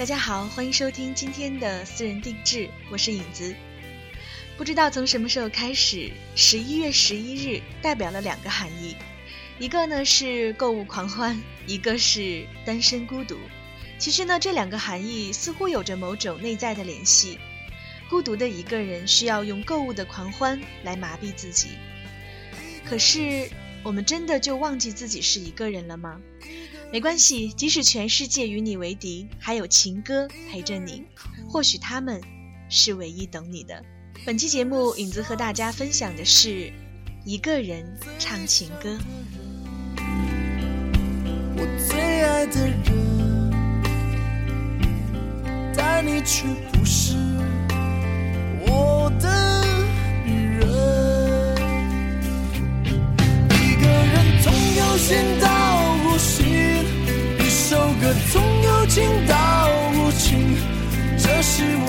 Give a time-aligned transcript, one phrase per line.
[0.00, 3.54] 大家好，欢迎收听今天的私人定制，我是影子。
[4.56, 8.96] 不知道从什么时候开始，十一月十一日代表了两个含义，
[9.58, 13.36] 一个呢是购物狂欢，一个是单身孤独。
[13.98, 17.38] 其实呢，这两个含义似乎有着某种内在的联系。
[18.08, 21.72] 孤独的一个人需要用购物的狂欢来麻痹自己，
[22.86, 23.50] 可是
[23.82, 26.18] 我们真的就忘记自己是一个人了吗？
[26.92, 31.04] 没关系，即使全世界与你为敌，还有情歌陪着你，
[31.48, 32.20] 或许他们
[32.68, 33.80] 是唯一懂你的。
[34.26, 36.72] 本期节目，影子和大家分享的是
[37.24, 38.98] 一个人唱情歌。
[41.56, 43.50] 我最爱的人，
[45.76, 47.14] 但你却不是
[48.66, 49.64] 我的
[50.26, 50.66] 女人。
[53.48, 55.16] 一个人总有心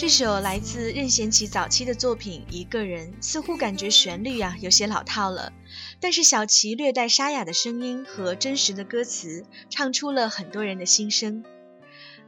[0.00, 5.52] 这首来自任贤齐早期的作品《一个人》，似乎感觉旋律啊有些老套了，
[6.00, 11.44] 但是小齐略带沙哑的声音和真实的歌词，唱出了很多人的心声。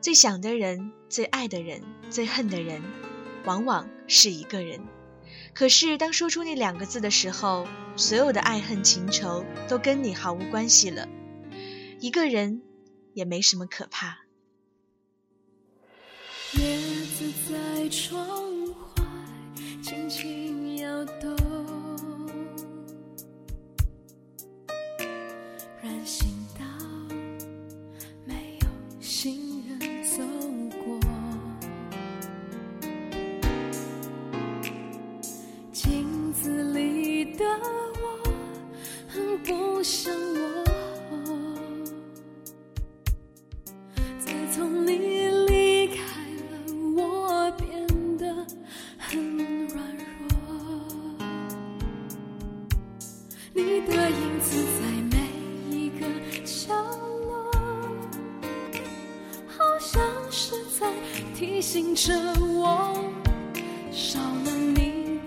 [0.02, 2.82] 最想的人、最爱的人、最恨的人，
[3.46, 4.82] 往往是一个人。
[5.54, 7.66] 可是当说出那两个字的时候，
[7.96, 11.08] 所有的爱恨情仇都跟你毫无关系了。
[12.00, 12.60] 一个人
[13.14, 14.18] 也没什么可怕。
[17.82, 18.24] 在窗
[18.68, 19.04] 外
[19.82, 21.31] 轻轻摇动，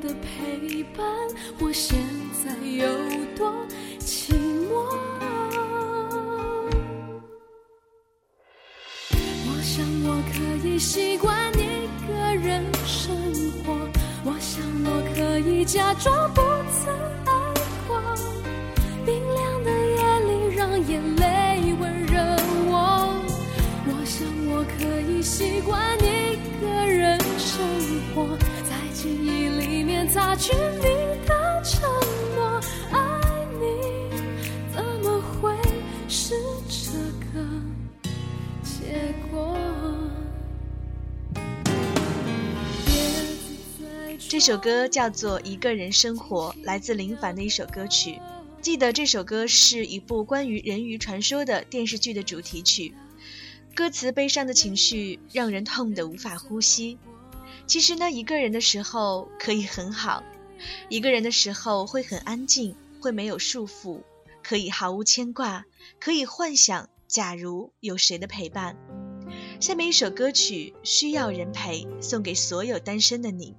[0.06, 1.04] 的陪伴，
[1.60, 1.98] 我现
[2.44, 2.86] 在有
[3.36, 3.52] 多
[4.00, 4.32] 寂
[4.70, 4.74] 寞？
[9.48, 13.16] 我想我可以习惯一个人生
[13.64, 13.74] 活，
[14.24, 16.42] 我想我可以假装不
[16.72, 16.94] 曾
[17.26, 17.32] 爱
[17.88, 18.00] 过。
[19.06, 22.22] 冰凉的夜里，让眼泪温热
[22.68, 22.72] 我。
[23.88, 27.58] 我想我可以习惯一个人生
[28.14, 28.38] 活。
[28.64, 30.84] 在记忆里擦去你
[31.28, 31.90] 的承
[32.36, 32.62] 诺，
[32.92, 34.10] 爱你
[34.74, 35.56] 怎么会
[36.07, 36.36] 是
[36.69, 36.94] 这
[37.34, 37.44] 个
[38.63, 39.57] 结果？
[44.30, 48.19] 这首歌叫做《一个人生活》，来自林凡的一首歌曲。
[48.62, 52.94] 记得这首歌是一部关于人鱼传说的电视剧的主题曲，
[53.74, 56.98] 歌词悲伤的情绪让人痛得无法呼吸。
[57.67, 60.23] 其实呢，一个人的时候可以很好，
[60.89, 64.01] 一个人的时候会很安静，会没有束缚，
[64.44, 65.65] 可以毫无牵挂，
[66.00, 68.77] 可以幻想假如有谁的陪伴。
[69.59, 73.56] 下面一首歌曲《需要人陪》，送给所有单身的你。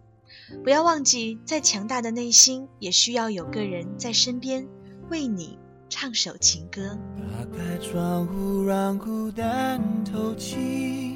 [0.62, 4.68] 不要忘记，再强大的内心也需要有个人在身边，
[5.10, 5.58] 为你
[5.88, 6.96] 唱首情歌。
[7.16, 11.15] 打开窗户，让孤单透气，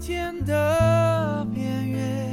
[0.00, 2.32] 天的边缘，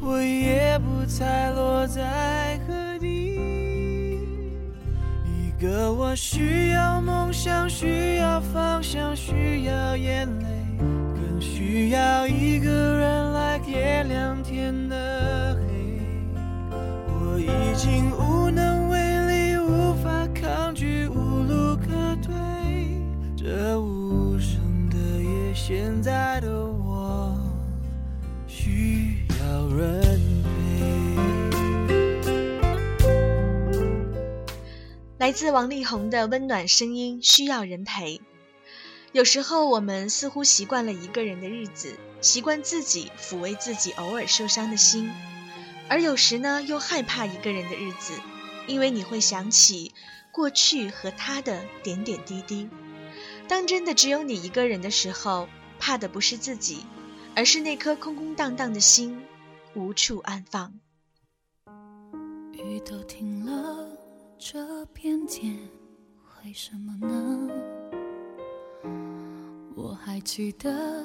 [0.00, 3.38] 我也不猜落在何地。
[5.24, 10.46] 一个我需要梦想，需要方向，需要眼泪。
[10.78, 16.00] 更需要一个人来点亮天的黑。
[17.06, 18.98] 我已经无能为
[19.28, 22.34] 力，无法抗拒，无路可退。
[23.36, 23.95] 这无，
[25.68, 27.36] 现在的我
[28.46, 30.78] 需要人陪。
[35.18, 38.20] 来自王力宏的温暖声音，需要人陪。
[39.10, 45.10] 有时候我们似乎习惯了一个人的日子，习惯自己抚慰自己偶尔受伤的心，
[45.88, 48.12] 而有时呢，又害怕一个人的日子，
[48.68, 49.90] 因为你会想起
[50.30, 52.68] 过去和他的点点滴滴。
[53.48, 55.48] 当真的只有你一个人的时候，
[55.78, 56.84] 怕的不是自己，
[57.34, 59.20] 而是那颗空空荡荡的心，
[59.74, 60.72] 无处安放。
[62.52, 63.88] 雨都停了，
[64.38, 65.56] 这片天
[66.44, 67.50] 为什么呢？
[69.74, 71.04] 我还记得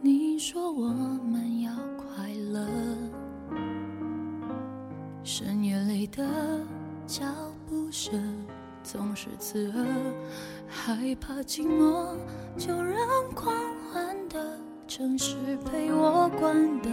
[0.00, 2.66] 你说我们要快乐，
[5.24, 6.64] 深夜里的
[7.06, 7.24] 脚
[7.68, 8.46] 步声
[8.82, 9.86] 总是刺耳，
[10.68, 12.16] 害怕寂寞，
[12.56, 12.98] 就让
[13.34, 13.54] 狂
[14.94, 15.34] 城市
[15.64, 16.92] 陪我关灯。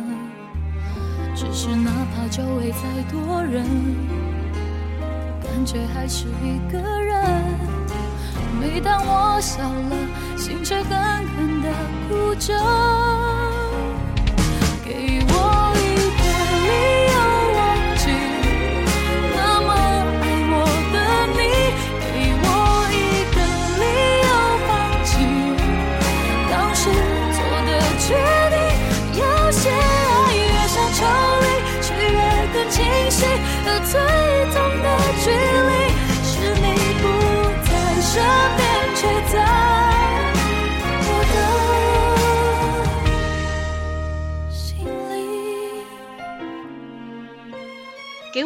[1.35, 2.79] 只是哪怕周围再
[3.11, 3.65] 多人，
[5.43, 7.43] 感觉还是一个人。
[8.57, 11.69] 每当我笑了，心却狠狠地
[12.07, 12.98] 哭着。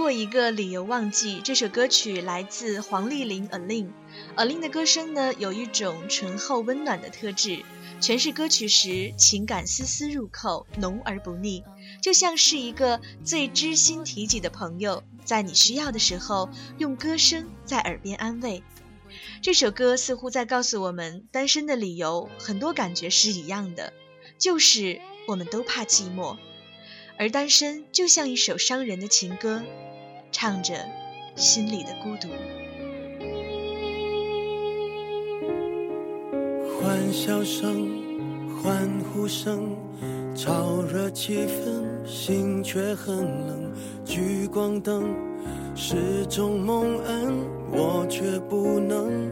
[0.03, 3.87] 我一个理由忘记这首歌曲来自黄丽玲 Alin。
[4.35, 7.63] Alin 的歌声呢，有一种醇厚温暖的特质，
[8.01, 11.63] 诠释歌曲时情感丝丝入扣，浓而不腻，
[12.01, 18.61] 就像是一个最知心体己的朋友，在你需要的时候，用歌声在耳边安慰。
[19.41, 23.93] 这首歌似乎在告诉我们，单身的理由很多，感觉是一样的，
[24.37, 24.99] 就是
[25.29, 26.35] 我们都怕寂寞。
[27.17, 29.63] 而单身就像一首伤人的情歌，
[30.33, 30.73] 唱着
[31.35, 32.27] 心里的孤独。
[36.81, 37.87] 欢笑声、
[38.61, 39.77] 欢呼声，
[40.35, 43.15] 炒热气氛，心却很
[43.47, 43.71] 冷。
[44.03, 45.15] 聚光灯
[45.75, 47.33] 是种蒙恩，
[47.71, 49.31] 我却不能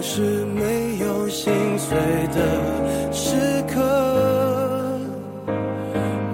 [0.00, 1.94] 不是没有心碎
[2.28, 3.36] 的时
[3.68, 3.78] 刻。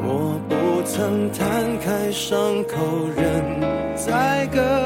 [0.04, 2.76] 我不曾摊开伤口
[3.16, 3.60] 任
[3.96, 4.85] 宰割，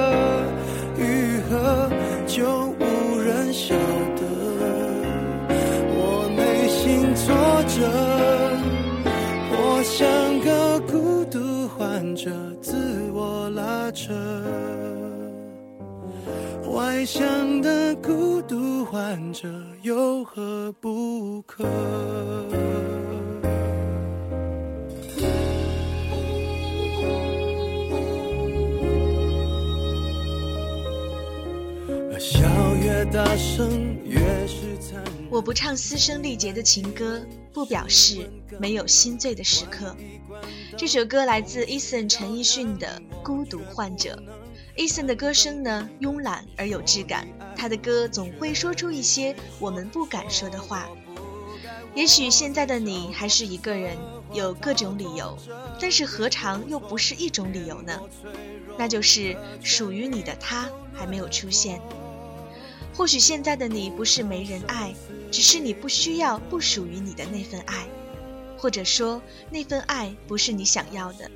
[17.00, 19.48] 悲伤的孤独患者
[19.80, 21.64] 有何不可？
[35.30, 37.22] 我不唱嘶声力竭的情歌，
[37.54, 38.30] 不表示
[38.60, 39.96] 没有心醉的时刻。
[40.76, 44.22] 这首歌来自 Eason 陈奕迅的《孤独患者》。
[44.80, 50.88] Eason 的歌声呢，慵懒而有质感，他的歌总会说出一些我们不敢说的话。
[51.94, 53.98] 也许现在的你还是一个人，
[54.32, 55.36] 有各种理由，
[55.78, 58.00] 但是何尝又不是一种理由呢？
[58.78, 61.78] 那就是属于你的他还没有出现。
[62.94, 64.94] 或许现在的你不是没人爱，
[65.30, 67.86] 只是你不需要不属于你的那份爱，
[68.56, 69.20] 或者说
[69.50, 71.30] 那份爱不是你想要的。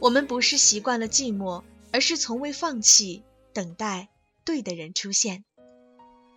[0.00, 3.22] 我们不是习惯了寂寞，而是从未放弃
[3.52, 4.08] 等待
[4.44, 5.44] 对的人出现。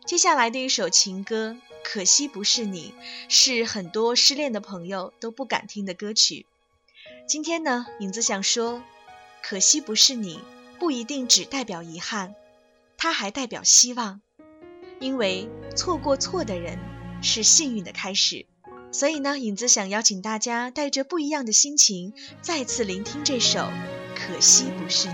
[0.05, 1.57] 接下来的一首情歌。
[1.87, 2.95] 可惜不是你，
[3.29, 6.47] 是很多失恋的朋友都不敢听的歌曲。
[7.27, 8.81] 今天呢，影子想说，
[9.43, 10.39] 可惜不是你，
[10.79, 12.33] 不一定只代表遗憾，
[12.97, 14.19] 它还代表希望。
[14.99, 16.79] 因为错过错的人，
[17.21, 18.47] 是幸运的开始。
[18.91, 23.59] 所以呢，影子想邀请大家带着不一样的心情，再次聆听这首
[24.15, 25.13] 《可惜不是你》。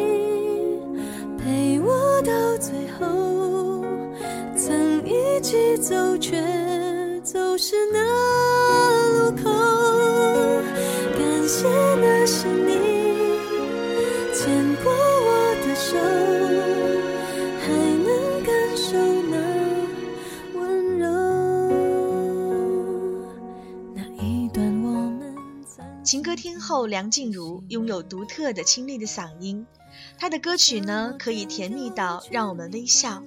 [26.31, 29.67] 情歌天后梁静茹拥有独特的清丽的嗓音，
[30.17, 33.21] 她的歌曲呢可以甜蜜到让我们微笑，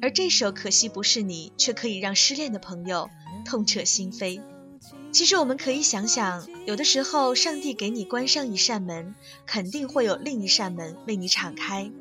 [0.00, 3.10] 而这首《可惜不是你》却可以让失恋的朋友
[3.44, 4.40] 痛彻心扉。
[5.12, 9.14] 其实我们可以想想，有的时候上帝给你关上一扇门，
[9.44, 11.92] 肯定会有另一扇门为你敞开；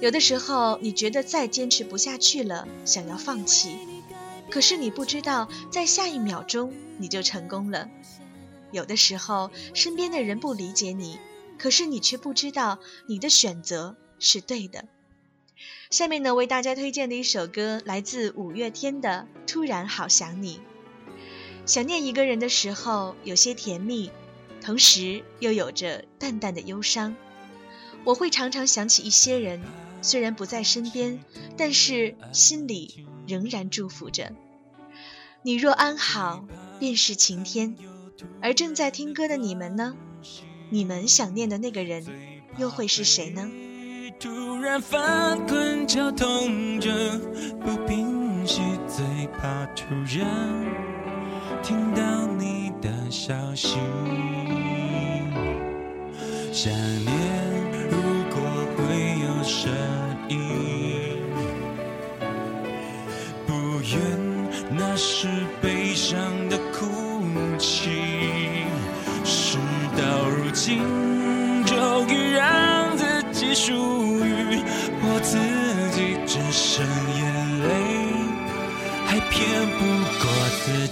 [0.00, 3.76] 有的时候你觉得再坚持不下去了，想要放弃，
[4.50, 7.90] 可是你不知道，在下一秒钟你就成功了。
[8.70, 11.18] 有的时候，身边的人不理解你，
[11.58, 14.84] 可是你却不知道你的选择是对的。
[15.90, 20.56] 下面呢，为大家推荐的一首歌来自五月天的《突然好想你》。
[21.64, 24.10] 想念一个人的时候，有些甜蜜，
[24.60, 27.16] 同时又有着淡淡的忧伤。
[28.04, 29.62] 我会常常想起一些人，
[30.00, 31.22] 虽然不在身边，
[31.56, 34.32] 但是心里仍然祝福着。
[35.42, 36.46] 你若安好，
[36.78, 37.76] 便是晴天。
[38.40, 39.94] 而正在听歌的你们呢？
[40.70, 42.04] 你们想念的那个人，
[42.58, 43.50] 又会是谁呢？
[44.20, 46.90] 突然翻滚绞痛着，
[47.60, 50.26] 不平息，最怕突然
[51.62, 53.76] 听到你的消息。
[56.52, 57.14] 想念
[57.88, 57.96] 如
[58.30, 58.40] 果
[58.76, 59.72] 会有声
[73.60, 73.74] 属
[74.24, 74.62] 于
[75.02, 75.36] 我自
[75.90, 76.86] 己，只剩
[77.18, 77.20] 眼
[77.60, 77.66] 泪，
[79.04, 79.36] 还骗
[79.66, 79.80] 不
[80.20, 80.24] 过
[80.62, 80.87] 自己。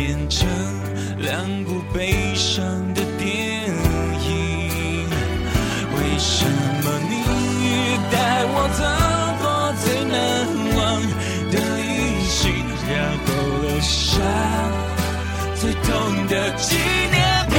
[0.00, 0.48] 变成
[1.18, 2.64] 两部悲伤
[2.94, 5.06] 的电影。
[5.94, 7.12] 为什么你
[8.10, 8.82] 带我走
[9.42, 9.44] 过
[9.84, 10.16] 最难
[10.74, 10.78] 忘
[11.50, 11.84] 的旅
[12.30, 12.40] 行，
[12.88, 13.28] 然后
[13.60, 13.92] 留下
[15.54, 15.90] 最痛
[16.28, 16.76] 的纪
[17.10, 17.52] 念品？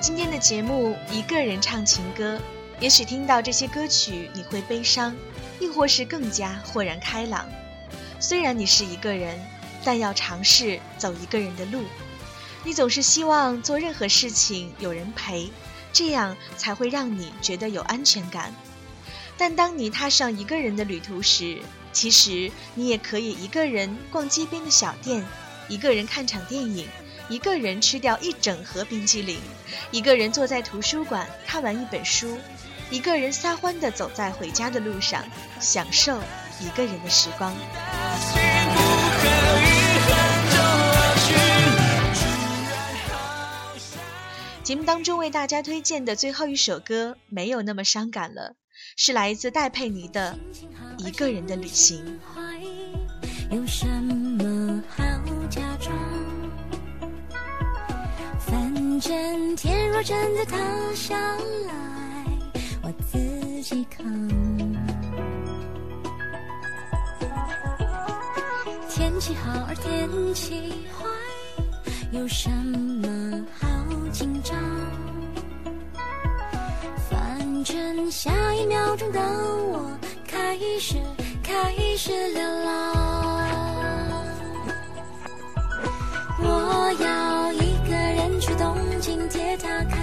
[0.00, 2.40] 今天的节目，一个人唱情歌，
[2.80, 5.14] 也许听到这些歌曲你会悲伤，
[5.62, 7.48] 亦或是更加豁然开朗。
[8.18, 9.38] 虽然你是一个人，
[9.84, 11.84] 但要尝试走一个人的路。
[12.64, 15.50] 你总是希望做任何事情有人陪，
[15.92, 18.52] 这样才会让你觉得有安全感。
[19.38, 21.58] 但当你踏上一个人的旅途时，
[21.92, 25.24] 其实你也可以一个人逛街边的小店，
[25.68, 26.88] 一个人看场电影，
[27.28, 29.38] 一个人吃掉一整盒冰激凌，
[29.92, 32.36] 一个人坐在图书馆看完一本书，
[32.92, 35.24] 一个人撒欢地走在回家的路上，
[35.58, 36.20] 享受
[36.60, 37.50] 一个人的时光。
[44.62, 48.56] 节目当中为大家推荐的最后一首歌没有那么伤感了，
[48.94, 50.38] 是来自戴佩妮的
[51.06, 52.20] 《一个人的旅行》。
[53.56, 55.02] 有什么好
[55.48, 55.96] 假装？
[58.38, 60.58] 反正天若真的塌
[60.94, 62.01] 下来，
[63.62, 64.04] 自己扛。
[68.88, 71.06] 天气好而天气坏，
[72.10, 73.68] 有什么好
[74.10, 74.58] 紧张？
[77.08, 79.96] 反正下一秒钟的我
[80.26, 80.96] 开始
[81.40, 82.92] 开始流浪。
[86.40, 90.01] 我要一个人去东京铁塔看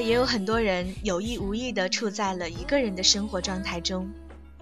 [0.00, 4.10] 也有很多人有意无意地处在了一个人的生活状态中。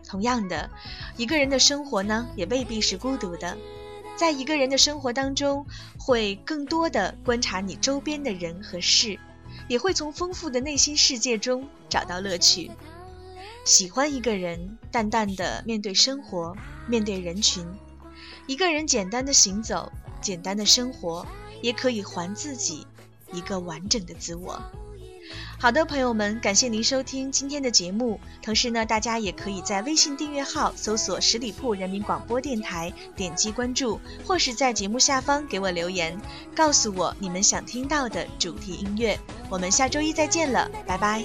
[0.06, 0.70] 同样的，
[1.16, 3.56] 一个人的生活呢，也未必是孤独的。
[4.16, 5.66] 在一个人的生活当中，
[5.98, 9.18] 会更多的观察你周边的人和事，
[9.68, 12.70] 也会从丰富的内心世界中找到乐趣。
[13.64, 16.56] 喜欢一个人，淡淡的面对生活，
[16.88, 17.66] 面对人群，
[18.46, 21.26] 一个人简单的行走，简单的生活，
[21.60, 22.86] 也可以还自己
[23.30, 24.60] 一个完整的自我。
[25.58, 28.20] 好的，朋友们，感谢您收听今天的节目。
[28.42, 36.16] 同时呢，大家也可以在微信订阅号搜索“十里铺人民广播电台”，点击关注，或是在节目下方给我留言，
[36.54, 39.18] 告诉我你们想听到的主题音乐。
[39.50, 41.24] 我们下周一再见了，拜拜。